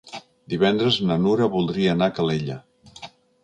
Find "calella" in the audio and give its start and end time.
2.19-2.61